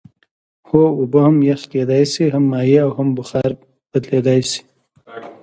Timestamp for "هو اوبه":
0.67-1.19